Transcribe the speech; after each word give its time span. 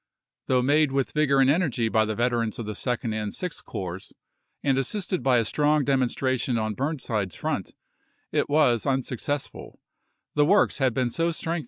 Though 0.47 0.63
made 0.63 0.91
with 0.91 1.11
vigor 1.11 1.39
and 1.41 1.47
energy 1.47 1.87
by 1.87 2.05
the 2.05 2.15
veterans 2.15 2.57
of 2.57 2.65
the 2.65 2.73
Second 2.73 3.13
and 3.13 3.31
Sixth 3.31 3.63
Corps, 3.63 4.09
and 4.63 4.75
assisted 4.79 5.21
by 5.21 5.37
a 5.37 5.45
strong 5.45 5.85
demon 5.85 6.09
stration 6.09 6.59
on 6.59 6.73
Burn 6.73 6.97
side's 6.97 7.35
front, 7.35 7.75
it 8.31 8.49
was 8.49 8.87
unsuccessful; 8.87 9.79
the 10.33 10.43
works 10.43 10.79
had 10.79 10.95
been 10.95 11.11
so 11.11 11.25
strengthened 11.25 11.25
and 11.25 11.25
were 11.25 11.25
so 11.25 11.25
1 11.25 11.29
General 11.29 11.29
Humphreys 11.29 11.59
(p. 11.59 11.59